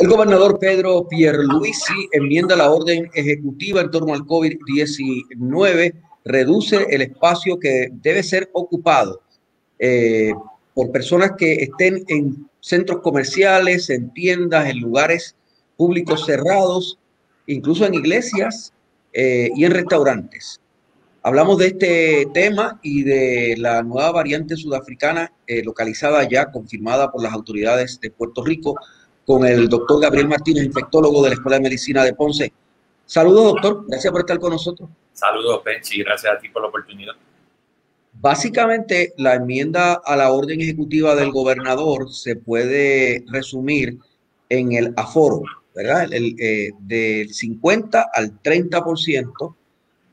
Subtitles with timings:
[0.00, 7.58] El gobernador Pedro Pierluisi enmienda la orden ejecutiva en torno al COVID-19, reduce el espacio
[7.58, 9.20] que debe ser ocupado
[9.78, 10.32] eh,
[10.72, 15.36] por personas que estén en centros comerciales, en tiendas, en lugares
[15.76, 16.98] públicos cerrados
[17.46, 18.72] incluso en iglesias
[19.12, 20.62] eh, y en restaurantes.
[21.22, 27.22] Hablamos de este tema y de la nueva variante sudafricana eh, localizada ya, confirmada por
[27.22, 28.76] las autoridades de Puerto Rico,
[29.26, 32.52] con el doctor Gabriel Martínez, infectólogo de la Escuela de Medicina de Ponce.
[33.06, 33.84] Saludos, doctor.
[33.88, 34.88] Gracias por estar con nosotros.
[35.12, 36.02] Saludos, Penchi.
[36.02, 37.14] Gracias a ti por la oportunidad.
[38.12, 43.98] Básicamente, la enmienda a la orden ejecutiva del gobernador se puede resumir
[44.48, 45.42] en el aforo.
[45.74, 46.12] ¿verdad?
[46.12, 49.54] El, eh, del 50 al 30%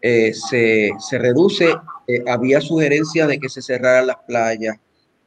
[0.02, 1.76] eh, se, se, reduce.
[2.08, 4.78] Eh, había sugerencia de que se cerraran las playas,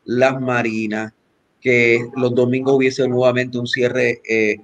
[0.04, 1.12] las marinas,
[1.60, 4.20] que los domingos hubiese nuevamente un cierre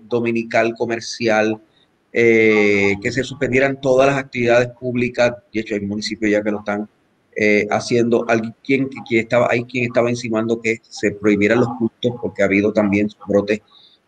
[0.09, 1.61] dominical comercial,
[2.13, 5.35] que se suspendieran todas las actividades públicas.
[5.53, 6.89] De hecho, hay municipios ya que lo están
[7.71, 8.25] haciendo.
[8.29, 12.73] Alguien que, estaba, hay quien estaba insinuando que se prohibieran los cultos porque ha habido
[12.73, 13.61] también brotes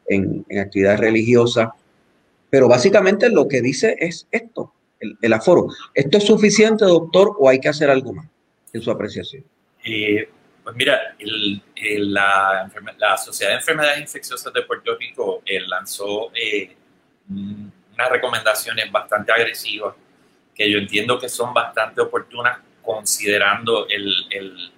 [0.08, 1.68] en, actividades religiosas.
[2.50, 5.68] Pero básicamente lo que dice es esto, el, aforo.
[5.94, 8.26] ¿Esto es suficiente, doctor, o hay que hacer algo más
[8.72, 9.44] en su apreciación?
[9.84, 10.28] Eh,
[10.68, 11.16] pues mira,
[11.80, 16.76] la, la, Sociedad de Enfermedades Infecciosas de Puerto Rico eh, lanzó eh,
[17.30, 19.94] unas recomendaciones bastante agresivas
[20.54, 24.72] que yo entiendo que son bastante oportunas considerando el, el,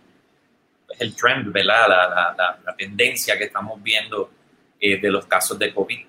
[0.97, 1.88] el trend, ¿verdad?
[1.88, 4.31] La, la, la, tendencia que estamos viendo
[4.78, 6.06] eh, de los casos de COVID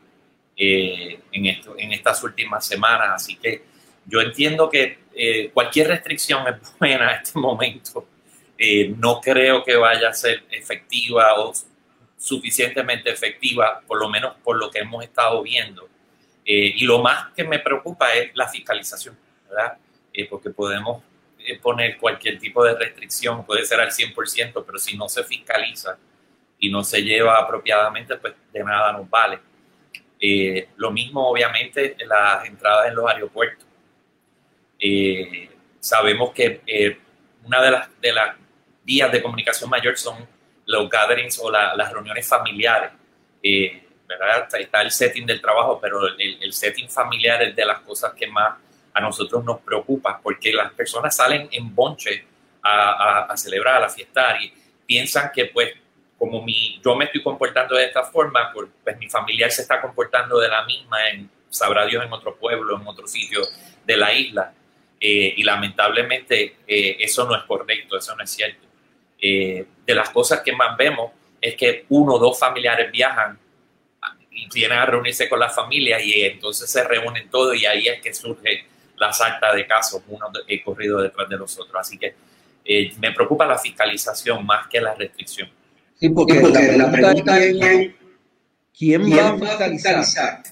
[0.57, 3.13] eh, en, esto, en estas últimas semanas.
[3.15, 3.63] Así que
[4.05, 8.07] yo entiendo que eh, cualquier restricción es buena en este momento.
[8.97, 11.53] No creo que vaya a ser efectiva o
[12.17, 15.89] suficientemente efectiva, por lo menos por lo que hemos estado viendo.
[16.45, 19.17] y lo más que me preocupa es la fiscalización,
[19.49, 19.77] ¿verdad?
[20.29, 21.01] porque podemos
[21.61, 25.97] poner cualquier tipo de restricción, puede ser al 100%, pero si no se fiscaliza,
[26.61, 29.39] y no se lleva apropiadamente, pues de nada nos vale.
[30.19, 33.65] Eh, lo mismo, obviamente, en las entradas en los aeropuertos.
[34.79, 36.99] Eh, sabemos que eh,
[37.43, 38.35] una de las, de las
[38.83, 40.27] vías de comunicación mayor son
[40.65, 42.91] los gatherings o las reuniones familiares.
[44.07, 44.47] ¿verdad?
[44.59, 48.57] Está el setting del trabajo, pero el, setting familiar es de las cosas que más
[48.93, 52.25] a nosotros nos preocupa, porque las personas salen en bonche
[52.61, 54.53] a, a, a celebrar, a la fiesta y
[54.85, 55.73] piensan que pues
[56.21, 60.39] como mi, yo me estoy comportando de esta forma, pues mi familiar se está comportando
[60.39, 63.41] de la misma, en, sabrá Dios, en otro pueblo, en otro sitio
[63.83, 64.53] de la isla.
[64.99, 68.67] Eh, y lamentablemente eh, eso no es correcto, eso no es cierto.
[69.21, 73.37] Eh, de las cosas que más vemos es que uno o dos familiares viajan
[74.31, 78.01] y vienen a reunirse con la familia y entonces se reúnen todos y ahí es
[78.01, 78.65] que surge
[78.97, 81.75] la salta de casos, uno he corrido detrás de los otros.
[81.79, 82.15] Así que
[82.99, 85.49] me preocupa la fiscalización más que la restricción.
[85.95, 87.57] Sí, porque, la, pregunta, es
[88.77, 90.43] ¿quién, va a fiscalizar?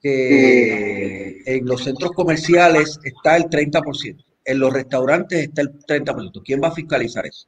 [0.00, 6.42] Que en los centros comerciales está el 30%, en los restaurantes está el 30%.
[6.44, 7.46] ¿Quién va a fiscalizar eso?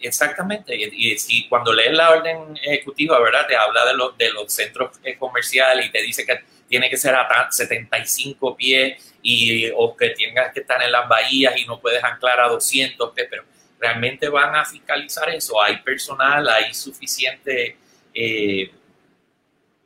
[0.00, 3.46] Exactamente, y, si cuando lees la orden ejecutiva, ¿verdad?
[3.48, 6.38] Te habla de los, de los centros comerciales y te dice que
[6.68, 11.56] tiene que ser a 75 pies y, o que tengas que estar en las bahías
[11.56, 13.44] y no puedes anclar a 200 pies, pero
[13.80, 15.60] realmente van a fiscalizar eso.
[15.60, 17.76] Hay personal, hay suficiente
[18.14, 18.70] eh,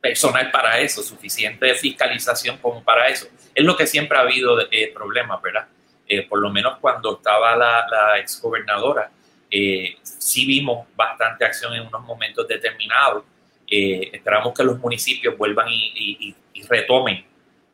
[0.01, 3.27] personal para eso, suficiente fiscalización como para eso.
[3.55, 5.67] Es lo que siempre ha habido de, eh, problemas, ¿verdad?
[6.07, 9.09] Eh, por lo menos cuando estaba la, la exgobernadora,
[9.49, 13.23] sí vimos bastante acción en unos momentos determinados.
[13.67, 16.35] esperamos que los municipios vuelvan y,
[16.67, 17.23] retomen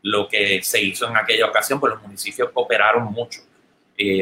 [0.02, 3.42] lo que se hizo en aquella ocasión, pues los municipios cooperaron mucho,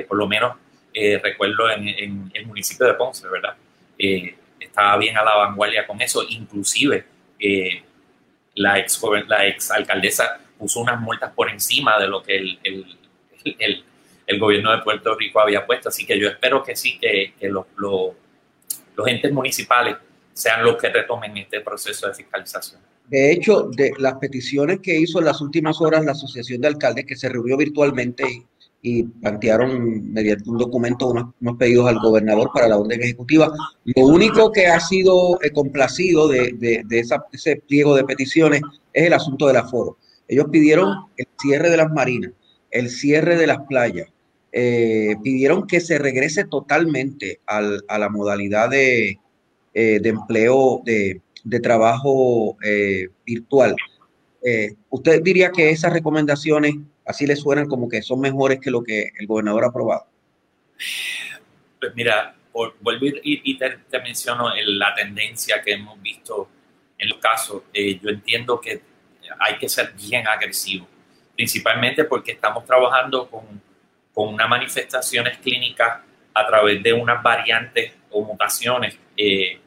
[0.07, 0.57] por lo menos
[0.99, 3.55] eh, recuerdo en, el municipio de Ponce, ¿verdad?
[3.99, 7.05] Eh, estaba bien a la vanguardia con eso, inclusive
[7.37, 7.83] eh,
[8.55, 8.99] la, ex,
[9.69, 13.85] alcaldesa puso unas multas por encima de lo que el,
[14.39, 18.13] gobierno de Puerto Rico había puesto, así que yo espero que sí, que, los, los,
[19.07, 19.95] entes municipales
[20.33, 22.81] sean los que retomen este proceso de fiscalización.
[23.07, 27.05] De hecho, de las peticiones que hizo en las últimas horas la Asociación de Alcaldes,
[27.05, 28.25] que se reunió virtualmente
[28.81, 33.51] y, plantearon mediante un documento unos, pedidos al gobernador para la orden ejecutiva,
[33.85, 36.99] lo único que ha sido eh, complacido de, de,
[37.31, 38.61] ese pliego de peticiones
[38.93, 39.97] es el asunto del aforo.
[40.27, 42.31] Ellos pidieron el cierre de las marinas,
[42.71, 44.07] el cierre de las playas,
[44.59, 49.19] eh, pidieron que se regrese totalmente a la modalidad de,
[49.75, 53.75] eh, de empleo, de, de trabajo eh, virtual.
[54.89, 56.73] ¿Usted diría que esas recomendaciones
[57.05, 60.07] así le suenan como que son mejores que lo que el gobernador ha aprobado?
[61.79, 66.49] Pues mira, por, vuelvo y, te, te, menciono la tendencia que hemos visto
[66.97, 67.61] en los casos.
[67.75, 68.81] yo entiendo que
[69.39, 70.87] hay que ser bien agresivo,
[71.35, 73.66] principalmente porque estamos trabajando con
[74.17, 75.99] con unas manifestaciones clínicas
[76.33, 79.59] a través de unas variantes o mutaciones eh,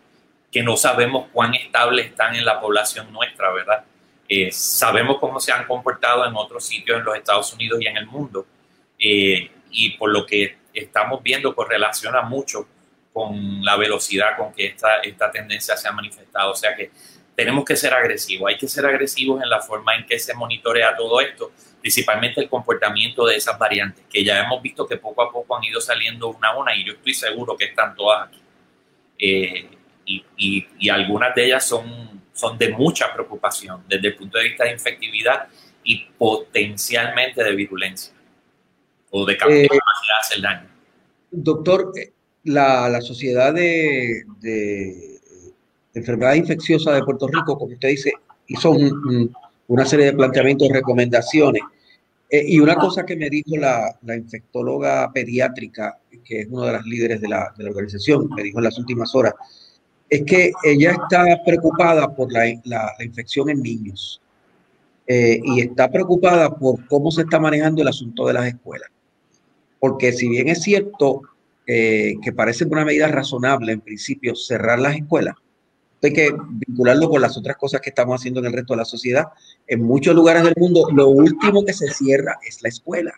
[0.51, 3.85] que no sabemos cuán estables están en la población nuestra, ¿verdad?
[4.29, 7.97] Eh, sabemos cómo se han comportado en otros sitios en los Estados Unidos y en
[7.97, 8.45] el mundo,
[8.99, 12.67] eh, y por lo que estamos viendo correlaciona mucho
[13.13, 16.51] con la velocidad con que esta, esta tendencia se ha manifestado.
[16.51, 16.91] O sea que
[17.41, 20.95] tenemos que ser agresivos, hay que ser agresivos en la forma en que se monitorea
[20.95, 25.33] todo esto, principalmente el comportamiento de esas variantes, que ya hemos visto que poco a
[25.33, 28.43] poco han ido saliendo una a una y yo estoy seguro que están todas aquí.
[29.19, 29.71] Eh,
[30.05, 34.65] y, y, algunas de ellas son, son de mucha preocupación desde el punto de vista
[34.65, 35.49] de infectividad
[35.83, 38.13] y potencialmente de virulencia
[39.11, 40.69] o de capacidad eh, de hacer daño.
[41.31, 42.13] Doctor, eh,
[42.45, 45.10] la, la sociedad de, de,
[45.95, 48.13] enfermedad infecciosa de Puerto Rico, como usted dice,
[48.47, 49.33] hizo un
[49.71, 51.63] una serie de planteamientos recomendaciones.
[52.29, 56.73] Eh, y una cosa que me dijo la, la, infectóloga pediátrica, que es una de
[56.73, 59.35] las líderes de la, de la, organización, me dijo en las últimas horas,
[60.09, 64.21] es que ella está preocupada por la, la infección en niños
[65.07, 68.91] eh, y está preocupada por cómo se está manejando el asunto de las escuelas.
[69.79, 71.23] Porque si bien es cierto
[71.67, 75.37] eh, que parece una medida razonable en principio cerrar las escuelas,
[76.07, 78.85] hay que vincularlo con las otras cosas que estamos haciendo en el resto de la
[78.85, 79.27] sociedad.
[79.67, 83.13] En muchos lugares del mundo, lo último que se cierra es la escuela.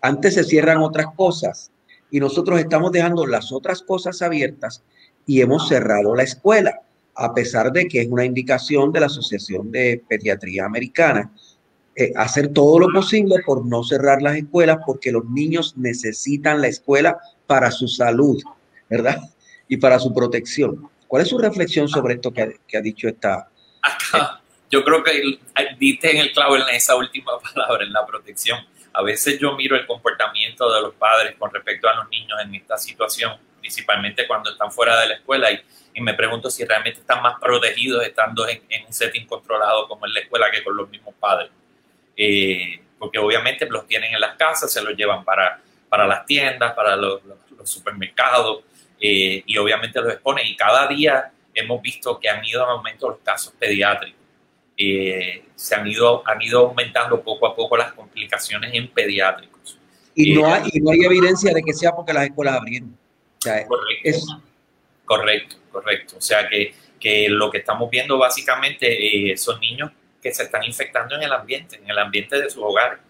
[0.00, 1.72] Antes se cierran otras cosas
[2.10, 4.82] y nosotros estamos dejando las otras cosas abiertas
[5.26, 6.80] y hemos cerrado la escuela,
[7.14, 11.32] a pesar de que es una indicación de la Asociación de Pediatría Americana.
[11.96, 16.68] Eh, hacer todo lo posible por no cerrar las escuelas porque los niños necesitan la
[16.68, 17.18] escuela
[17.48, 18.40] para su salud,
[18.88, 19.18] ¿verdad?
[19.66, 20.88] Y para su protección.
[21.08, 23.48] ¿Cuál es su reflexión sobre esto que, ha dicho esta?
[24.70, 25.38] yo creo que
[25.78, 28.58] diste en el clavo en esa última palabra, en la protección.
[28.92, 32.54] A veces yo miro el comportamiento de los padres con respecto a los niños en
[32.54, 35.60] esta situación, principalmente cuando están fuera de la escuela, y,
[36.00, 40.20] me pregunto si realmente están más protegidos estando en, un setting controlado como en la
[40.20, 41.50] escuela que con los mismos padres.
[42.16, 46.72] Eh, porque obviamente los tienen en las casas, se los llevan para, para las tiendas,
[46.74, 47.20] para los
[47.64, 48.62] supermercados,
[49.00, 50.42] eh, y obviamente los expone.
[50.44, 54.18] Y cada día hemos visto que han ido en aumento los casos pediátricos.
[54.76, 59.78] Eh, se han ido, han ido aumentando poco a poco las complicaciones en pediátricos.
[60.14, 62.96] Y, no, hay, y no hay evidencia de que sea porque las escuelas abrieron.
[63.42, 64.36] correcto,
[65.04, 66.16] correcto, correcto.
[66.18, 70.64] O sea que, que lo que estamos viendo básicamente eh, son niños que se están
[70.64, 73.00] infectando en el ambiente, en el ambiente de su hogar.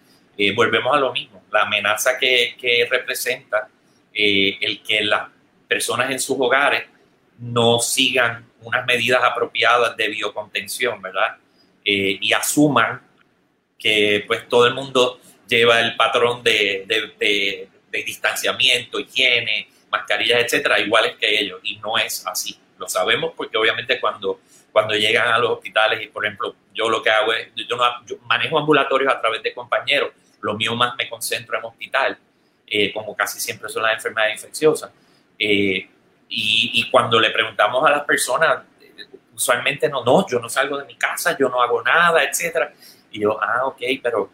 [0.55, 3.69] volvemos a lo mismo, la amenaza que, que representa
[4.13, 5.29] el que las
[5.69, 6.85] personas en sus hogares
[7.39, 11.37] no sigan unas medidas apropiadas de biocontención, ¿verdad?
[11.85, 13.01] Eh, y asuman
[13.79, 17.69] que pues todo el mundo lleva el patrón de, de,
[18.05, 21.61] distanciamiento, higiene, mascarillas, etcétera, iguales que ellos.
[21.63, 22.59] Y no es así.
[22.77, 24.41] Lo sabemos porque obviamente cuando,
[24.73, 27.85] cuando llegan a los hospitales, y por ejemplo, yo lo que hago es, yo, no,
[28.27, 32.19] manejo ambulatorios a través de compañeros, lo mío más me concentro en hospital,
[32.67, 34.91] eh, como casi siempre son las enfermedades infecciosas.
[35.39, 35.89] Eh,
[36.29, 38.65] y, cuando le preguntamos a las personas,
[39.35, 42.73] usualmente no, no, yo no salgo de mi casa, yo no hago nada, etcétera.
[43.11, 44.31] Y yo, ah, ok, pero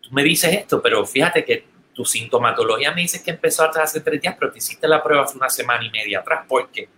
[0.00, 4.20] tú me dices esto, pero fíjate que tu sintomatología me dice que empezó hace tres
[4.20, 6.44] días, pero te hiciste la prueba hace una semana y media atrás.
[6.48, 6.88] ¿Por qué?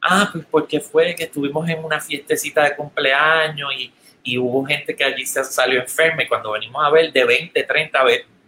[0.00, 3.92] Ah, pues porque fue que estuvimos en una fiestecita de cumpleaños y,
[4.22, 7.62] y hubo gente que allí se salió enferma y cuando venimos a ver de 20,
[7.62, 8.04] 30,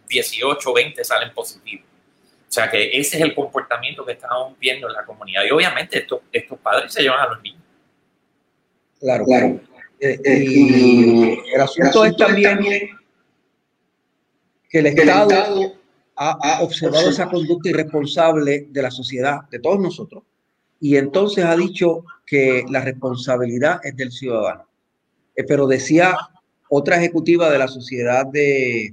[0.08, 1.89] 18, 20 salen positivos.
[2.50, 5.44] O sea que ese es el comportamiento que estamos viendo en la comunidad.
[5.48, 7.62] Y obviamente estos, estos padres se llevan a los niños.
[8.98, 9.60] Claro, claro.
[10.00, 12.58] Eh, eh, y el asunto, es también,
[14.68, 15.76] que el Estado,
[16.16, 20.24] ha, observado esa conducta irresponsable de la sociedad, de todos nosotros,
[20.80, 24.66] y entonces ha dicho que la responsabilidad es del ciudadano.
[25.36, 26.16] Eh, pero decía
[26.68, 28.92] otra ejecutiva de la Sociedad de,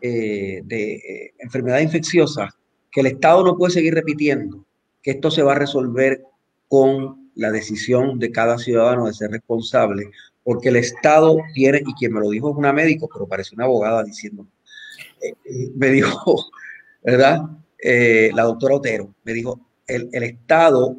[0.00, 2.54] eh, de eh, Enfermedades Infecciosas
[2.90, 4.64] que el Estado no puede seguir repitiendo
[5.02, 6.22] que esto se va a resolver
[6.68, 10.10] con la decisión de cada ciudadano de ser responsable,
[10.42, 13.64] porque el Estado tiene, y quien me lo dijo es una médico, pero parece una
[13.64, 14.46] abogada diciendo,
[15.74, 16.46] me dijo,
[17.04, 17.42] ¿verdad?
[17.82, 20.96] la doctora Otero, me dijo, el, el Estado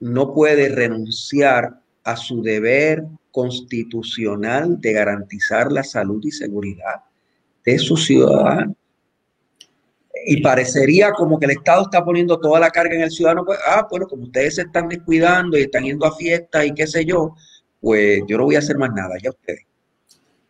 [0.00, 7.06] no puede renunciar a su deber constitucional de garantizar la salud y seguridad
[7.66, 8.76] de sus ciudadanos.
[10.28, 13.44] Y parecería como que el Estado está poniendo toda la carga en el ciudadano.
[13.44, 16.86] Pues, ah, bueno, como ustedes se están descuidando y están yendo a fiestas y qué
[16.86, 17.34] sé yo,
[17.80, 19.66] pues yo no voy a hacer más nada, ya ustedes.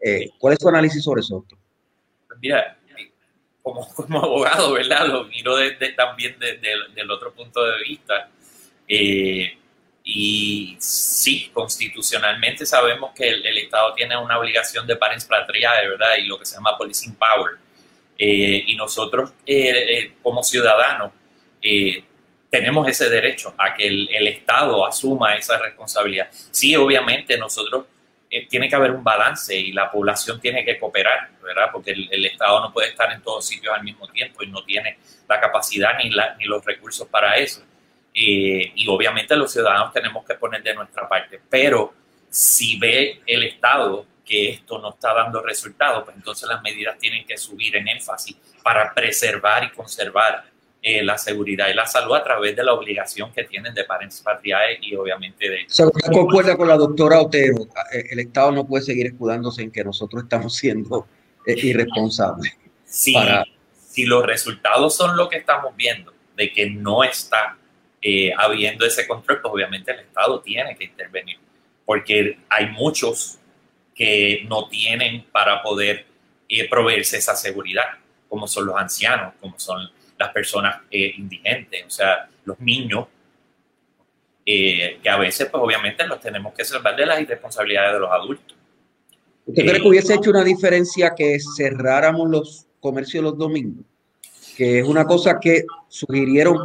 [0.01, 1.45] Eh, ¿Cuál es su análisis sobre eso?
[2.29, 2.79] Pues mira,
[3.63, 5.09] como, como abogado, ¿verdad?
[5.09, 5.57] Lo miro
[5.97, 8.31] también desde el otro punto de vista.
[8.89, 9.59] Eh,
[10.05, 10.46] y
[11.27, 16.15] sí, constitucionalmente sabemos que el, Estado tiene una obligación de parens patriae, ¿verdad?
[16.19, 17.57] Y lo que se llama policing power.
[18.17, 21.11] Eh, y nosotros, eh, eh, como ciudadanos,
[22.49, 26.29] tenemos ese derecho a que el, Estado asuma esa responsabilidad.
[26.53, 27.87] Sí, obviamente, nosotros
[28.49, 31.71] tiene que haber un balance y la población tiene que cooperar, ¿verdad?
[31.73, 34.99] Porque el, Estado no puede estar en todos sitios al mismo tiempo y no tiene
[35.29, 37.63] la capacidad ni los recursos para eso.
[38.19, 41.93] Eh, y obviamente los ciudadanos tenemos que poner de nuestra parte, pero
[42.31, 47.27] si ve el Estado que esto no está dando resultados, pues entonces las medidas tienen
[47.27, 50.45] que subir en énfasis para preservar y conservar
[50.81, 54.23] eh, la seguridad y la salud a través de la obligación que tienen de parentes
[54.23, 55.67] patriae y obviamente de...
[55.69, 59.85] Se concuerda con la doctora Otero, eh, el Estado no puede seguir escudándose en que
[59.85, 61.07] nosotros estamos siendo
[61.45, 62.57] irresponsables.
[62.83, 63.15] Si,
[63.77, 67.59] si los resultados son lo que estamos viendo, de que no está
[68.09, 71.39] eh, habiendo ese control, pues obviamente el Estado tiene que intervenir,
[71.85, 73.41] porque hay muchos
[73.97, 76.07] que no tienen para poder
[76.49, 77.83] eh, proveerse esa seguridad,
[78.29, 83.09] como son los ancianos, como son las personas eh, indigentes, o sea, los niños,
[84.45, 88.57] que a veces, pues obviamente los tenemos que salvar de las irresponsabilidades de los adultos.
[89.47, 93.85] ¿Usted cree que hubiese hecho una diferencia que cerráramos los comercios los domingos?
[94.57, 96.57] Que es una cosa que sugirieron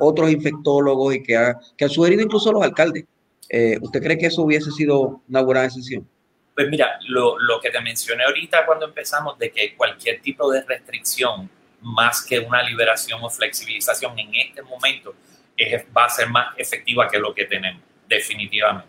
[0.00, 3.04] otros infectólogos y que, ha, que han sugerido incluso los alcaldes.
[3.48, 6.08] Eh, ¿Usted cree que eso hubiese sido una buena decisión?
[6.54, 10.62] Pues mira, lo, lo, que te mencioné ahorita cuando empezamos de que cualquier tipo de
[10.62, 11.50] restricción,
[11.80, 15.14] más que una liberación o flexibilización en este momento,
[15.56, 18.88] es, va a ser más efectiva que lo que tenemos, definitivamente.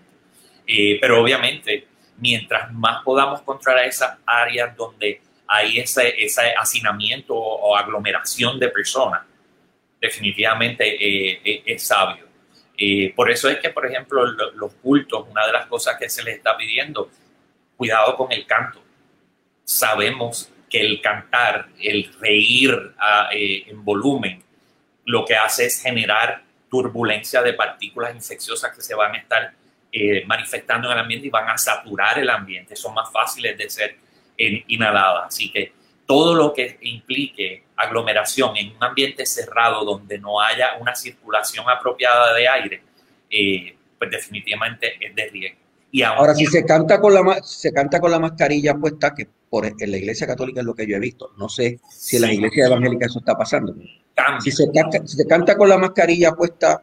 [0.68, 1.88] Eh, pero obviamente,
[2.18, 9.22] mientras más podamos controlar esas áreas donde hay ese, ese hacinamiento o aglomeración de personas,
[10.00, 12.26] definitivamente eh, eh, es sabio.
[12.78, 16.24] Eh, por eso es que, por ejemplo, los cultos, una de las cosas que se
[16.24, 17.10] les está pidiendo,
[17.78, 18.82] cuidado con el canto.
[19.64, 24.44] Sabemos que el cantar, el reír ah, en volumen,
[25.06, 29.54] lo que hace es generar turbulencia de partículas infecciosas que se van a estar
[30.26, 32.76] manifestando en el ambiente y van a saturar el ambiente.
[32.76, 33.96] Son más fáciles de ser
[34.38, 35.28] inhaladas.
[35.28, 35.72] Así que
[36.06, 42.34] todo lo que implique aglomeración en un ambiente cerrado donde no haya una circulación apropiada
[42.34, 42.84] de aire,
[43.30, 45.60] eh, pues definitivamente es de riesgo.
[45.92, 49.66] Y Ahora, si se canta, con la, se canta con la mascarilla puesta, que por,
[49.66, 52.32] en la iglesia católica es lo que yo he visto, no sé si en las
[52.32, 53.74] iglesias evangélicas eso está pasando.
[54.42, 54.66] Si se,
[55.06, 56.82] si se, canta con la mascarilla puesta,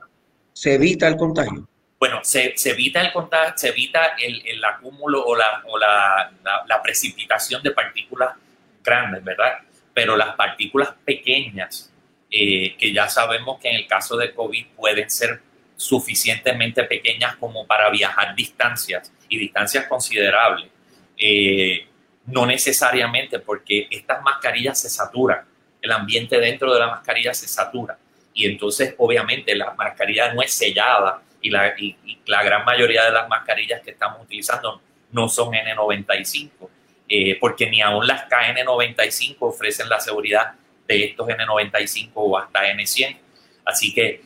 [0.53, 1.69] ¿se evita el contagio?
[1.99, 6.33] Bueno, se, se evita el contagio, se evita el, el acúmulo o, la, o la,
[6.67, 8.35] la precipitación de partículas
[8.83, 9.59] grandes, ¿verdad?
[9.95, 11.93] Pero las partículas pequeñas,
[12.31, 15.41] eh, que ya sabemos que en el caso de COVID pueden ser
[15.77, 20.69] suficientemente pequeñas como para viajar distancias y distancias considerables,
[21.17, 21.87] eh,
[22.27, 25.45] no necesariamente porque estas mascarillas se saturan,
[25.81, 27.99] el ambiente dentro de la mascarilla se satura
[28.33, 31.97] y entonces obviamente la mascarilla no es sellada y la, y
[32.27, 36.69] la gran mayoría de las mascarillas que estamos utilizando no son N95
[37.15, 40.55] eh, porque ni aún las KN95 ofrecen la seguridad
[40.89, 43.19] de estos N95 o hasta N100.
[43.67, 44.23] Así que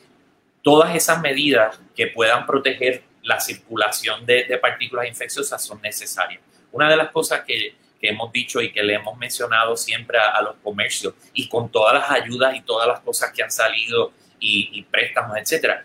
[0.62, 6.40] todas esas medidas que puedan proteger la circulación de, partículas infecciosas son necesarias.
[6.70, 10.54] Una de las cosas que, hemos dicho y que le hemos mencionado siempre a, los
[10.62, 15.36] comercios y con todas las ayudas y todas las cosas que han salido y, préstamos,
[15.38, 15.82] etcétera,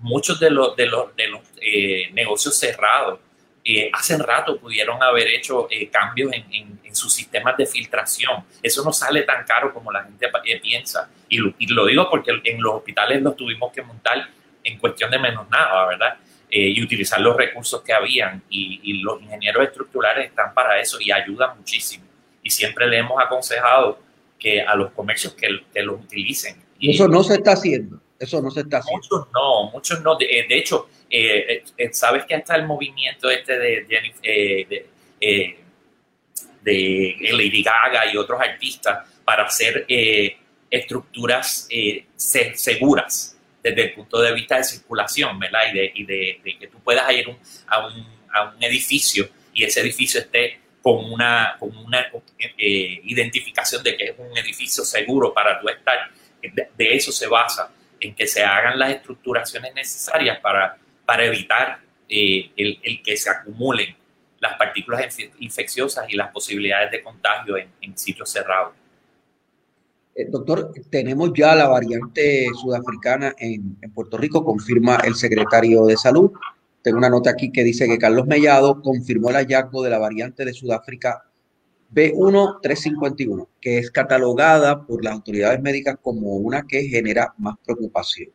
[0.00, 3.20] muchos de los, de los, de los eh, negocios cerrados
[3.64, 8.44] eh, hace rato pudieron haber hecho eh, cambios en, sus sistemas de filtración.
[8.62, 11.08] Eso no sale tan caro como la gente eh, piensa.
[11.30, 14.28] Y lo, digo porque en los hospitales los tuvimos que montar
[14.62, 16.18] en cuestión de menos nada, ¿verdad?
[16.50, 18.42] Eh, y utilizar los recursos que habían.
[18.50, 22.04] Y, los ingenieros estructurales están para eso y ayudan muchísimo.
[22.42, 23.98] Y siempre le hemos aconsejado
[24.38, 26.62] que a los comercios que, que los utilicen.
[26.78, 28.01] Y eso no se está haciendo.
[28.22, 29.02] Eso no se está haciendo.
[29.02, 30.16] Muchos no, muchos no.
[30.16, 34.86] De, eh, hecho, eh, sabes que está el movimiento este de,
[36.64, 39.86] Lady Gaga y otros artistas para hacer
[40.70, 41.68] estructuras
[42.16, 45.60] seguras desde el punto de vista de circulación, ¿verdad?
[45.94, 47.26] Y de, que tú puedas ir
[47.68, 51.58] a, un, edificio y ese edificio esté con una,
[52.38, 56.10] eh, identificación de que es un edificio seguro para tu estar.
[56.42, 57.70] De, eso se basa
[58.02, 63.94] en que se hagan las estructuraciones necesarias para, para evitar eh, el, que se acumulen
[64.40, 68.74] las partículas infecciosas y las posibilidades de contagio en sitios cerrados.
[70.14, 76.32] Eh, doctor, tenemos ya la variante sudafricana en, Puerto Rico, confirma el secretario de Salud.
[76.82, 80.44] Tengo una nota aquí que dice que Carlos Mellado confirmó el hallazgo de la variante
[80.44, 81.24] de Sudáfrica
[81.94, 88.30] B1351, que es catalogada por las autoridades médicas como una que genera más preocupación.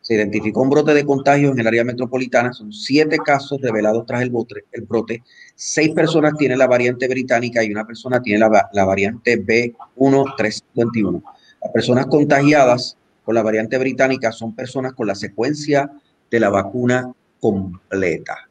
[0.00, 2.52] Se identificó un brote de contagio en el área metropolitana.
[2.52, 4.32] Son siete casos revelados tras el,
[4.72, 5.22] el brote.
[5.54, 11.22] Seis personas tienen la variante británica y una persona tiene la, la variante B1351.
[11.62, 15.90] Las personas contagiadas con la variante británica son personas con la secuencia
[16.30, 18.49] de la vacuna completa.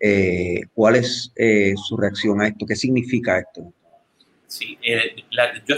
[0.00, 2.66] Eh, ¿Cuál es eh, su reacción a esto?
[2.66, 3.72] ¿Qué significa esto?
[4.46, 5.24] Sí, eh,
[5.66, 5.76] yo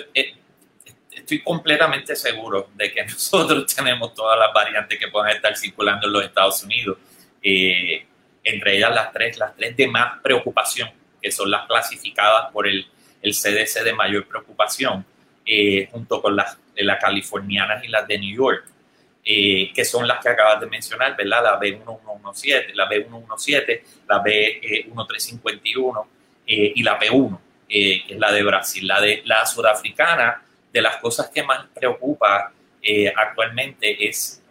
[1.11, 6.12] estoy completamente seguro de que nosotros tenemos todas las variantes que puedan estar circulando en
[6.12, 6.99] los Estados Unidos.
[7.43, 8.07] Eh,
[8.43, 12.87] entre ellas las tres, las tres de más preocupación, que son las clasificadas por el,
[13.23, 15.05] el CDC de mayor preocupación,
[15.45, 18.65] eh, junto con las, de las californianas y las de New York,
[19.25, 21.43] eh, que son las que acabas de mencionar, ¿verdad?
[21.43, 26.07] La B1117, la B117, la B1351
[26.47, 28.87] y la P1, que es la de Brasil.
[28.87, 30.42] La, de, la sudafricana
[30.73, 34.42] de las cosas que más preocupa eh, actualmente es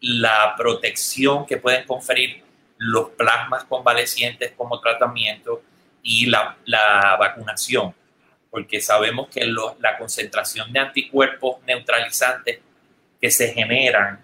[0.00, 2.42] la protección que pueden conferir
[2.78, 5.62] los plasmas convalecientes como tratamiento
[6.02, 6.56] y la,
[7.18, 7.94] vacunación,
[8.50, 12.60] porque sabemos que la concentración de anticuerpos neutralizantes
[13.20, 14.20] que se generan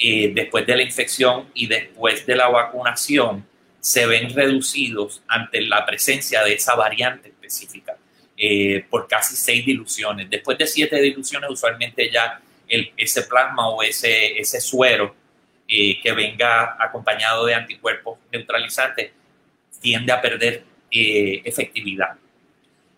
[0.00, 3.46] eh, después de la infección y después de la vacunación
[3.80, 7.96] se ven reducidos ante la presencia de esa variante específica.
[8.42, 10.30] Eh, por casi seis diluciones.
[10.30, 15.14] Después de siete diluciones, usualmente ya el, ese plasma o ese, ese suero
[15.68, 19.10] eh, que venga acompañado de anticuerpos neutralizantes
[19.82, 22.16] tiende a perder eh, efectividad.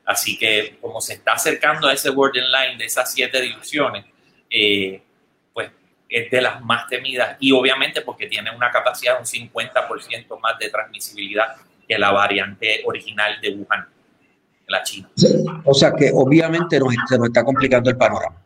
[0.04, 5.00] Así que como se está acercando a ese borderline de esas siete diluciones, pues
[6.12, 10.59] es de las más temidas y obviamente porque tiene una capacidad de un 50% más
[10.59, 11.57] de transmisibilidad
[11.88, 13.87] que la variante original de Wuhan
[14.68, 15.09] la China.
[15.64, 18.37] O sea que obviamente nos, se nos está complicando el panorama.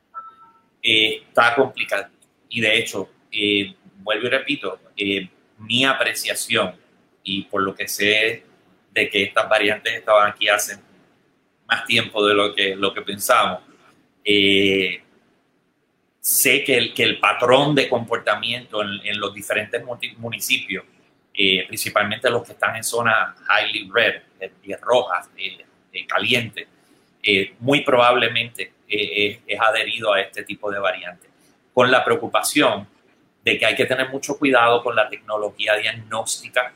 [0.82, 2.06] Eh, está complicado.
[2.48, 6.74] Y de hecho, eh, vuelvo y repito, eh, mi apreciación
[7.22, 8.44] y por lo que sé
[8.92, 10.78] de que estas variantes estaban aquí hace
[11.66, 13.60] más tiempo de lo que, lo que pensamos,
[16.26, 19.80] sé que el, que el patrón de comportamiento en, los diferentes
[20.18, 20.84] municipios,
[21.68, 25.64] principalmente los que están en zonas highly red, de rojas, eh,
[27.22, 31.30] eh, muy probablemente eh, es adherido a este tipo de variantes.
[31.72, 32.88] Con la preocupación
[33.44, 36.72] de que hay que tener mucho cuidado con la tecnología diagnóstica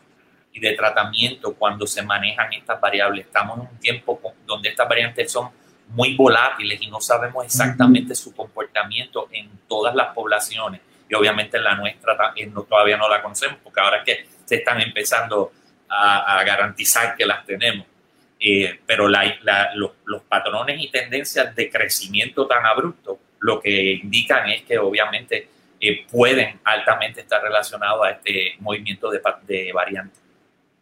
[0.52, 3.26] y de tratamiento cuando se manejan estas variables.
[3.26, 5.50] Estamos en un tiempo donde estas variantes son
[5.90, 10.80] muy volátiles y no sabemos exactamente su comportamiento en todas las poblaciones.
[11.08, 12.16] Y obviamente en la nuestra
[12.68, 15.52] todavía no la conocemos porque ahora es que se están empezando
[15.88, 17.86] a garantizar que las tenemos.
[18.42, 24.78] Eh, pero los, patrones y tendencias de crecimiento tan abrupto lo que indican es que
[24.78, 25.48] obviamente
[25.78, 30.19] eh, pueden altamente estar relacionados a este movimiento de, de variantes.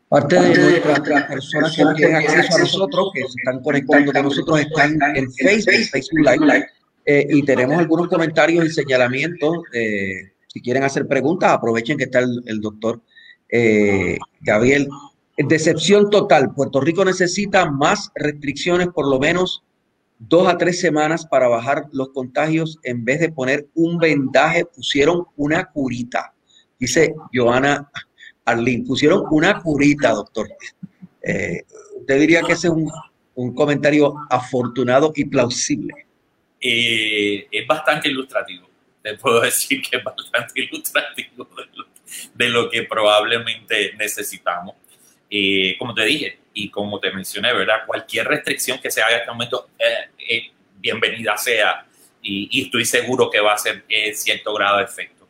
[0.08, 4.60] Parte de nuestras personas que tienen acceso a nosotros, que se están conectando con nosotros,
[4.60, 6.66] están en Facebook, Facebook Live,
[7.04, 9.58] eh, y tenemos algunos comentarios y señalamientos.
[9.72, 13.00] si quieren hacer preguntas, aprovechen que está el, el doctor
[14.40, 14.88] Gabriel
[15.46, 16.52] Decepción total.
[16.52, 19.62] Puerto Rico necesita más restricciones, por lo menos
[20.18, 22.80] dos a tres semanas para bajar los contagios.
[22.82, 26.34] En vez de poner un vendaje, pusieron una curita.
[26.80, 27.88] Dice Joana
[28.50, 30.48] Arlín, pusieron una curita, doctor.
[31.22, 31.62] Eh,
[31.96, 35.94] usted diría que ese es un, comentario afortunado y plausible.
[36.60, 38.68] Eh, es bastante ilustrativo.
[39.00, 41.48] te puedo decir que es bastante ilustrativo
[42.34, 44.74] de lo, que probablemente necesitamos.
[45.30, 47.86] Eh, como te dije y como te mencioné, ¿verdad?
[47.86, 51.86] Cualquier restricción que se haga en este momento, eh, eh, bienvenida sea
[52.22, 53.84] y, estoy seguro que va a ser
[54.14, 55.28] cierto grado de efecto.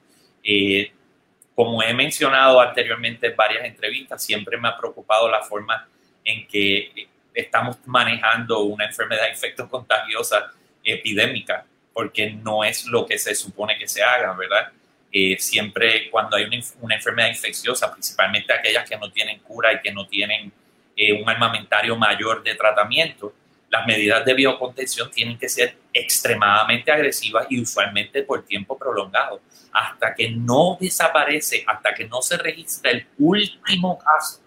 [1.58, 5.88] Como he mencionado anteriormente en varias entrevistas, siempre me ha preocupado la forma
[6.24, 10.52] en que estamos manejando una enfermedad infecto contagiosa
[10.84, 14.70] epidémica, porque no es lo que se supone que se haga, ¿verdad?
[15.10, 16.44] Eh, siempre cuando hay
[16.80, 20.52] una, enfermedad infecciosa, principalmente aquellas que no tienen cura y que no tienen
[20.94, 23.34] eh, un armamentario mayor de tratamiento,
[23.70, 29.40] las medidas de biocontención tienen que ser extremadamente agresivas y usualmente por tiempo prolongado,
[29.72, 34.40] hasta que no desaparece, hasta que no se registra el último caso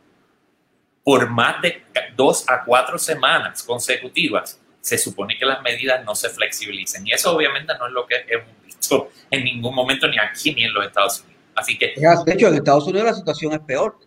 [1.03, 1.83] por más de
[2.15, 7.05] dos a cuatro semanas consecutivas, se supone que las medidas no se flexibilicen.
[7.05, 10.63] Y eso obviamente no es lo que hemos visto en ningún momento ni aquí ni
[10.63, 11.41] en los Estados Unidos.
[11.55, 11.93] Así que...
[12.25, 13.97] De hecho, en Estados Unidos la situación es peor.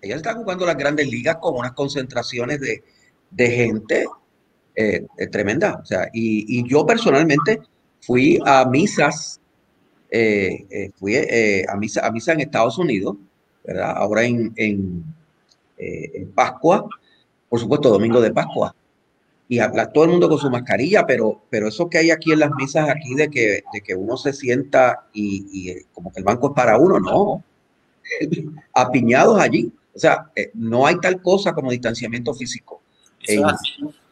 [0.00, 2.82] Ellos están jugando las grandes ligas con unas concentraciones de,
[3.30, 4.06] de gente
[4.80, 5.80] eh, eh, tremenda.
[5.82, 7.60] O sea, y, y, yo personalmente
[8.00, 9.40] fui a misas,
[10.10, 13.16] eh, fui a, misa, a misa en Estados Unidos,
[13.64, 13.92] ¿verdad?
[13.96, 15.04] Ahora en, en,
[15.76, 16.88] en Pascua,
[17.48, 18.72] por supuesto, domingo de Pascua
[19.48, 22.40] y habla todo el mundo con su mascarilla, pero, pero eso que hay aquí en
[22.40, 26.20] las misas aquí de que, de que uno se sienta y, y eh, como que
[26.20, 27.42] el banco es para uno, no.
[28.74, 29.72] Apiñados allí.
[29.94, 32.82] O sea, eh, no hay tal cosa como distanciamiento físico
[33.26, 33.42] en,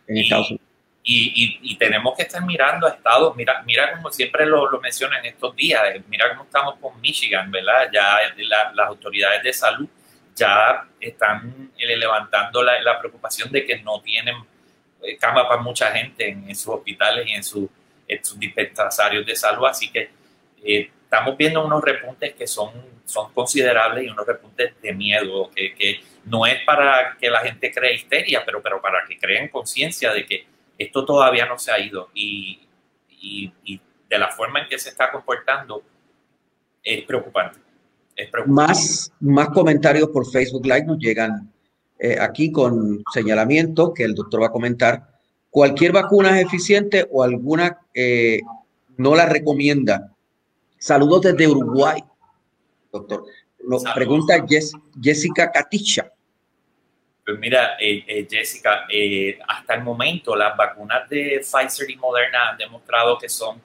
[0.06, 0.66] en, Estados Unidos.
[1.08, 5.24] Y, y, tenemos que estar mirando a Estados, mira, mira como siempre lo, lo mencionan
[5.24, 7.88] estos días, eh, mira cómo estamos con Michigan, ¿verdad?
[7.92, 8.18] Ya
[8.74, 9.88] las autoridades de salud
[10.34, 14.34] ya están levantando la, la preocupación de que no tienen
[15.02, 17.68] eh, cama para mucha gente en, sus hospitales y en, sus
[18.38, 19.66] dispensarios de salud.
[19.66, 20.10] Así que
[20.64, 22.70] eh, estamos viendo unos repuntes que son,
[23.04, 27.72] son considerables y unos repuntes de miedo, que, que no es para que la gente
[27.72, 31.78] cree histeria, pero, pero para que creen conciencia de que esto todavía no se ha
[31.78, 32.60] ido y,
[33.08, 35.82] y, de la forma en que se está comportando
[36.82, 37.58] es preocupante.
[38.14, 38.72] Es preocupante.
[38.72, 41.52] Más, más comentarios por Facebook Live nos llegan
[41.98, 45.08] eh, aquí con señalamiento que el doctor va a comentar.
[45.50, 48.40] Cualquier vacuna es eficiente o alguna eh,
[48.96, 50.12] no la recomienda.
[50.78, 52.02] Saludos desde Uruguay,
[52.92, 53.24] doctor.
[53.64, 54.34] Nos pregunta
[55.00, 56.12] Jessica Caticha.
[57.24, 58.86] Pues mira, eh, Jessica,
[59.48, 63.60] hasta el momento las vacunas de Pfizer y Moderna han demostrado que son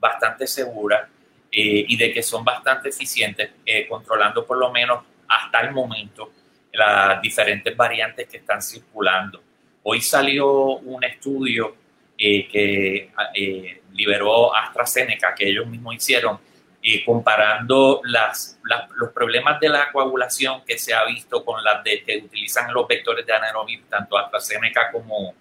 [0.00, 1.08] bastante seguras
[1.50, 3.50] y de que son bastante eficientes,
[3.90, 6.32] controlando por lo menos hasta el momento
[6.72, 9.42] las diferentes variantes que están circulando.
[9.82, 11.76] Hoy salió un estudio
[12.16, 16.38] eh, que eh, liberó AstraZeneca, que ellos mismos hicieron,
[16.82, 18.58] eh, comparando las,
[18.96, 22.86] los problemas de la coagulación que se ha visto con las de, que utilizan los
[22.88, 25.34] vectores de anaerobic, tanto AstraZeneca como,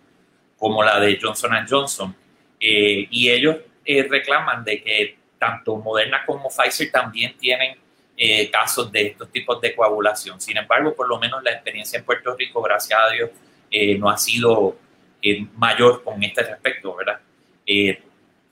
[0.58, 2.16] como la de Johnson Johnson.
[2.60, 7.76] y ellos reclaman de que tanto Moderna como Pfizer también tienen
[8.16, 10.40] eh, casos de estos tipos de coagulación.
[10.40, 13.32] Sin embargo, por lo menos la experiencia en Puerto Rico, gracias a Dios,
[13.72, 14.78] eh, no ha sido
[15.20, 17.20] eh, mayor con este respecto, ¿verdad?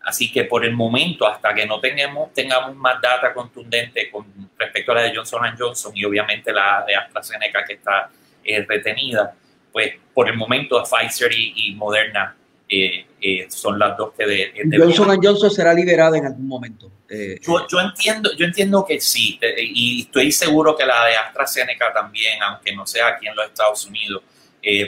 [0.10, 4.26] Así que por el momento, hasta que no tengamos, tengamos más data contundente con
[4.58, 8.10] respecto a la de Johnson Johnson y obviamente la de AstraZeneca que está
[8.68, 9.34] retenida,
[9.72, 12.36] pues por el momento Pfizer y Moderna
[12.72, 16.92] eh, eh, son las dos que de, Johnson Johnson será liberada en algún momento.
[17.10, 22.44] Eh, yo, entiendo, yo entiendo que sí, y estoy seguro que la de AstraZeneca también,
[22.44, 24.22] aunque no sea aquí en los Estados Unidos,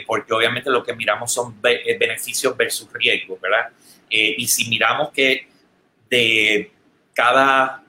[0.06, 3.70] porque obviamente lo que miramos son beneficios versus riesgos, ¿verdad?
[4.12, 5.48] Y si miramos que
[6.10, 6.70] de
[7.14, 7.82] cada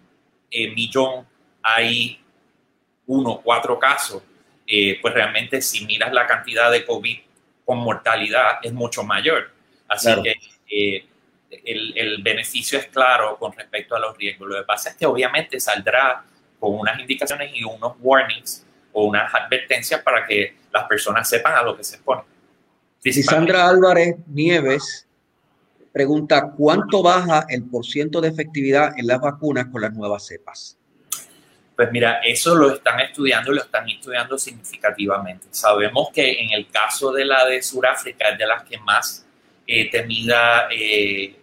[0.52, 1.28] millón
[1.62, 2.20] hay
[3.08, 4.24] uno, o cuatro casos,
[5.02, 7.18] pues realmente si miras la cantidad de COVID
[7.66, 9.52] con mortalidad es mucho mayor.
[9.88, 10.36] Así que
[10.70, 11.06] eh,
[11.66, 14.50] el, beneficio es claro con respecto a los riesgos.
[14.50, 16.24] Lo que pasa es que obviamente saldrá
[16.60, 21.64] con unas indicaciones y unos warnings o unas advertencias para que las personas sepan a
[21.64, 22.26] lo que se exponen.
[23.24, 25.06] Sandra Álvarez Nieves
[25.94, 30.78] pregunta, ¿cuánto baja el porciento de efectividad en las vacunas con las nuevas cepas?
[31.76, 35.48] Pues mira, eso lo están estudiando lo están estudiando significativamente.
[35.52, 39.26] Sabemos que en el caso de la de Sudáfrica es de las que más
[39.66, 41.36] eh, temida eh,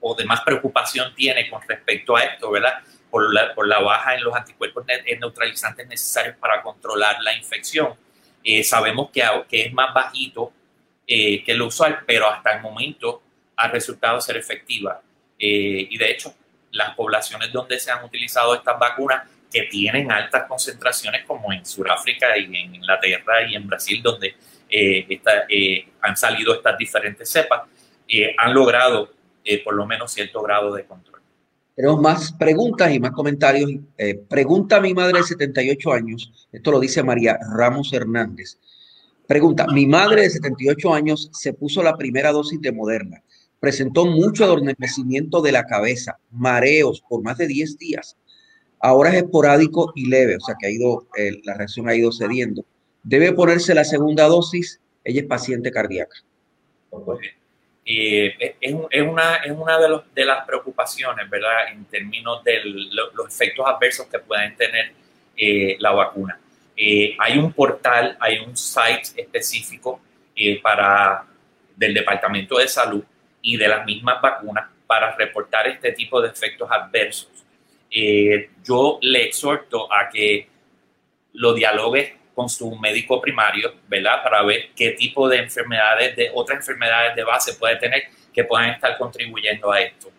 [0.00, 2.74] o de más preocupación tiene con respecto a esto, ¿verdad?
[3.10, 4.84] Por la, por la baja en los anticuerpos
[5.18, 7.94] neutralizantes necesarios para controlar la infección.
[8.42, 10.52] Eh, sabemos que, que, es más bajito
[11.06, 13.22] eh, que lo usual, pero hasta el momento
[13.60, 15.00] ha resultado ser efectiva.
[15.38, 16.34] y de hecho,
[16.72, 22.38] las poblaciones donde se han utilizado estas vacunas que tienen altas concentraciones como en Sudáfrica
[22.38, 24.34] y en Inglaterra y en Brasil, donde
[24.68, 27.62] eh, eh, han salido estas diferentes cepas,
[28.08, 29.10] eh, han logrado
[29.64, 31.20] por lo menos cierto grado de control.
[31.74, 33.68] Tenemos más preguntas y más comentarios.
[34.28, 38.58] pregunta a mi madre de 78 años, esto lo dice María Ramos Hernández.
[39.26, 43.22] Pregunta, mi madre de 78 años se puso la primera dosis de Moderna.
[43.60, 48.16] Presentó mucho adormecimiento de la cabeza, mareos por más de 10 días.
[48.80, 51.06] Ahora es esporádico y leve, o sea que ha ido,
[51.44, 52.64] la reacción ha ido cediendo.
[53.02, 54.80] Debe ponerse la segunda dosis.
[55.04, 56.16] Ella es paciente cardíaca.
[57.84, 61.72] Eh, es, una, es una de, los, de, las preocupaciones, ¿verdad?
[61.72, 64.92] En términos de los efectos adversos que pueden tener
[65.36, 66.38] eh, la vacuna.
[66.76, 70.00] Eh, hay un portal, hay un site específico
[70.34, 71.26] eh, para,
[71.76, 73.04] del Departamento de Salud
[73.42, 77.30] y de las mismas vacunas para reportar este tipo de efectos adversos.
[77.90, 80.48] Eh, yo le exhorto a que
[81.34, 84.22] lo dialogue con su médico primario, ¿verdad?
[84.22, 88.70] Para ver qué tipo de enfermedades, de otras enfermedades de base puede tener que puedan
[88.70, 90.10] estar contribuyendo a esto.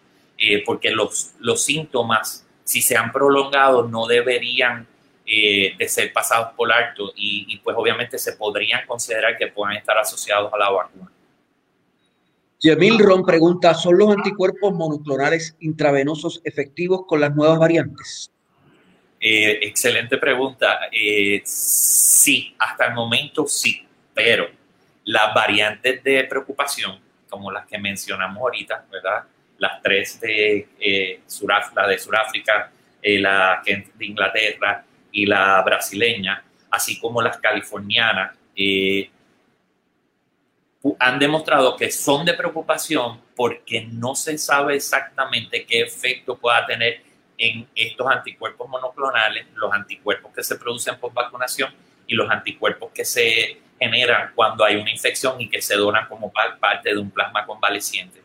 [0.65, 4.87] porque los, los síntomas, si se han prolongado, no deberían
[5.33, 9.97] eh, de ser pasados por alto y, pues obviamente se podrían considerar que puedan estar
[9.97, 11.11] asociados a la vacuna.
[12.61, 18.31] Yemil Ron pregunta, ¿son los anticuerpos monoclonales intravenosos efectivos con las nuevas variantes?
[19.19, 20.81] Eh, excelente pregunta.
[20.91, 24.47] Eh, sí, hasta el momento sí, pero
[25.05, 29.23] las variantes de preocupación, como las que mencionamos ahorita, ¿verdad?
[29.57, 31.19] Las tres de, eh,
[31.75, 32.71] la de Sudáfrica,
[33.01, 39.09] la de Inglaterra y la brasileña, así como las californianas, eh,
[40.99, 47.03] han demostrado que son de preocupación porque no se sabe exactamente qué efecto pueda tener
[47.37, 51.73] en estos anticuerpos monoclonales, los anticuerpos que se producen por vacunación
[52.07, 56.31] y los anticuerpos que se generan cuando hay una infección y que se donan como
[56.31, 58.21] parte de un plasma convaleciente.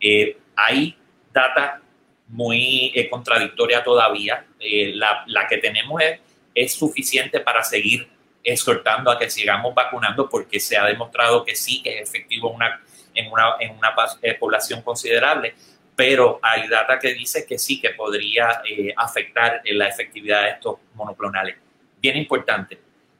[0.00, 0.96] Eh, hay
[1.32, 1.80] data
[2.28, 4.44] muy eh, contradictoria todavía.
[4.60, 6.20] la, la, que tenemos es
[6.58, 8.08] es suficiente para seguir
[8.42, 12.80] exhortando a que sigamos vacunando porque se ha demostrado que sí que es efectivo una,
[13.14, 15.54] en, una, en una eh, población considerable,
[15.96, 20.76] pero hay data que dice que sí que podría eh, afectar la efectividad de estos
[20.94, 21.56] monoclonales.
[22.00, 22.78] Bien importante,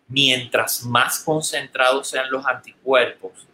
[0.09, 3.48] mientras más concentrados sean los anticuerpos,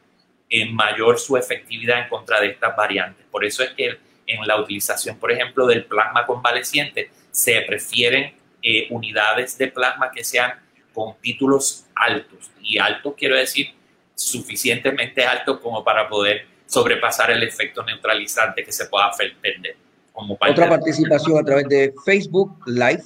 [0.51, 3.27] en mayor su efectividad en contra de estas variantes.
[3.31, 8.87] Por eso es que en la utilización, por ejemplo, del plasma convaleciente, se prefieren eh,
[8.91, 10.53] unidades de plasma que sean
[10.95, 12.51] con títulos altos.
[12.63, 13.67] Y alto quiero decir
[14.15, 19.11] suficientemente alto como para poder sobrepasar el efecto neutralizante que se pueda
[19.43, 19.77] perder.
[20.13, 23.03] Como Otra participación a través de Facebook Live.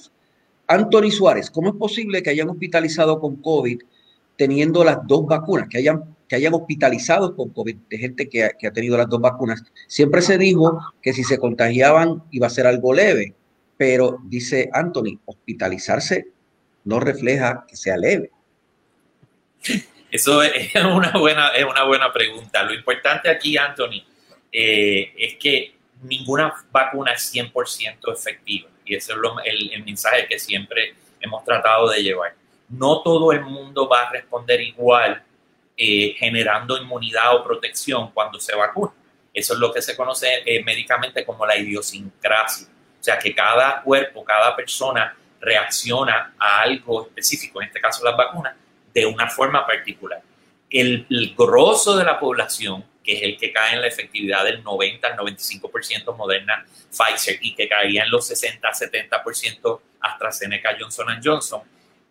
[0.67, 3.81] Anthony Suárez, ¿cómo es posible que hayan hospitalizado con COVID
[4.37, 8.67] teniendo las dos vacunas, que hayan, que hayan hospitalizado con COVID, de gente que, que
[8.67, 9.65] ha tenido las dos vacunas?
[9.87, 13.35] Siempre se dijo que si se contagiaban iba a ser algo leve
[13.79, 16.27] pero dice Anthony, hospitalizarse
[16.85, 18.31] no refleja que sea leve.
[20.11, 22.63] Eso es una buena, es una buena pregunta.
[22.63, 24.03] Lo importante aquí, Anthony,
[24.51, 28.69] eh, es que ninguna vacuna es 100% efectiva.
[28.85, 32.35] Y ese es el, mensaje que siempre hemos tratado de llevar.
[32.69, 35.23] No todo el mundo va a responder igual
[35.77, 38.93] eh, generando inmunidad o protección cuando se vacuna.
[39.33, 42.67] Eso es lo que se conoce eh, médicamente como la idiosincrasia.
[42.67, 48.17] O sea, que cada cuerpo, cada persona reacciona a algo específico, en este caso las
[48.17, 48.55] vacunas,
[48.93, 50.21] de una forma particular.
[50.71, 54.63] El, el grosso de la población, que es el que cae en la efectividad del
[54.63, 61.63] 90 al 95% Moderna Pfizer y que caía en los 60 70% AstraZeneca Johnson Johnson,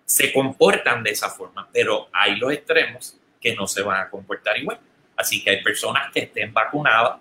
[0.06, 4.58] se comportan de esa forma, pero hay los extremos que no se van a comportar
[4.58, 4.80] igual.
[5.16, 7.18] Así que hay personas que estén vacunadas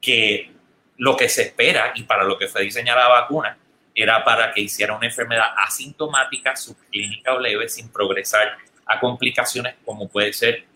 [0.00, 0.50] que
[0.96, 3.58] lo que se espera y para lo que fue diseñada la vacuna
[3.94, 10.08] era para que hiciera una enfermedad asintomática, subclínica o leve, sin progresar a complicaciones como
[10.08, 10.66] puede ser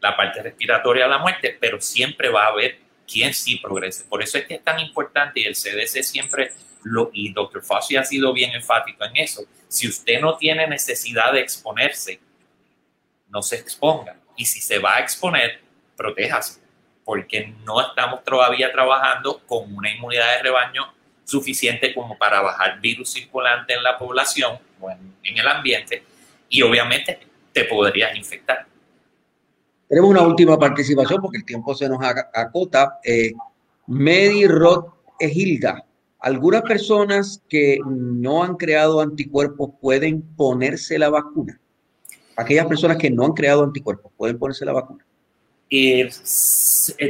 [0.00, 4.04] la parte respiratoria la muerte, pero siempre va a haber quien sí progrese.
[4.04, 6.52] Por eso es que es tan importante y el CDC siempre
[6.84, 7.62] lo, y Dr.
[7.62, 9.42] Fauci ha sido bien enfático en eso.
[9.68, 12.20] Si usted no tiene necesidad de exponerse,
[13.28, 14.16] no se exponga.
[14.36, 15.60] Y si se va a exponer,
[15.96, 16.60] protéjase
[17.04, 20.94] porque no estamos todavía trabajando con una inmunidad de rebaño
[21.30, 26.02] suficiente como para bajar virus circulante en la población o en, el ambiente
[26.48, 27.20] y obviamente
[27.52, 28.66] te podrías infectar.
[29.88, 31.98] Tenemos una última participación porque el tiempo se nos
[32.34, 32.98] acota.
[33.04, 33.32] Eh,
[33.86, 34.86] Medi Rod
[35.18, 35.84] Egilda
[36.20, 41.58] algunas personas que no han creado anticuerpos pueden ponerse la vacuna.
[42.36, 45.04] Aquellas personas que no han creado anticuerpos pueden ponerse la vacuna.
[45.70, 46.10] Eh,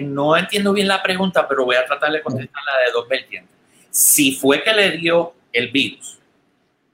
[0.03, 3.55] no entiendo bien la pregunta, pero voy a tratar de contestarla de dos vertientes.
[3.91, 6.19] Si fue que le dio el virus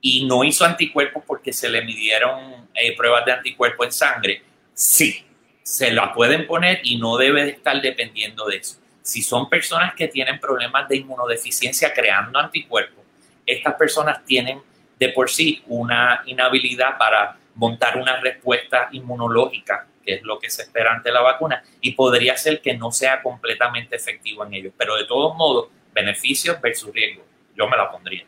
[0.01, 5.25] y no hizo anticuerpos porque se le midieron eh, pruebas de anticuerpos en sangre, sí,
[5.63, 8.79] se la pueden poner y no debe de estar dependiendo de eso.
[9.03, 13.05] Si son personas que tienen problemas de inmunodeficiencia creando anticuerpos,
[13.45, 14.61] estas personas tienen
[14.99, 20.63] de por sí una inhabilidad para montar una respuesta inmunológica, que es lo que se
[20.63, 24.73] espera ante la vacuna, y podría ser que no sea completamente efectivo en ellos.
[24.77, 27.25] Pero de todos modos, beneficios versus riesgo,
[27.57, 28.25] yo me la pondría.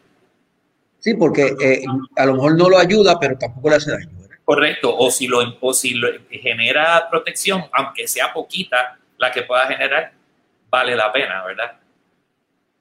[0.98, 1.84] Sí, porque eh,
[2.16, 4.08] a lo mejor no lo ayuda, pero tampoco le hace daño.
[4.44, 9.66] Correcto, o si, lo, o si lo genera protección, aunque sea poquita la que pueda
[9.66, 10.12] generar,
[10.70, 11.78] vale la pena, ¿verdad?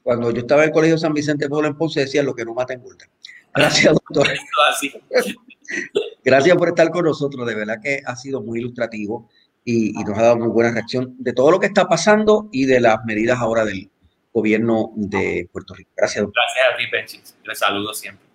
[0.02, 2.54] Cuando yo estaba en el Colegio San Vicente Pablo en Ponce decía lo que no
[2.54, 3.06] mata engorda.
[3.54, 4.28] Gracias, doctor.
[6.24, 9.30] Gracias por estar con nosotros, de verdad que ha sido muy ilustrativo
[9.66, 12.80] y, nos ha dado muy buena reacción de todo lo que está pasando y de
[12.80, 13.90] las medidas ahora del
[14.38, 15.90] gobierno de Puerto Rico.
[15.98, 16.44] Gracias, doctor.
[16.44, 17.36] Gracias a ti, Penchis.
[17.44, 18.28] Les saludo siempre.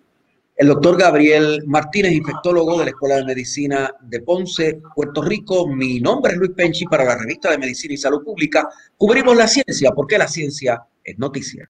[0.55, 5.67] El doctor Gabriel Martínez, infectólogo de la Escuela de Medicina de Ponce, Puerto Rico.
[5.67, 8.67] Mi nombre es Luis Penchi para la revista de Medicina y Salud Pública.
[8.97, 11.69] Cubrimos la ciencia porque la ciencia es noticia.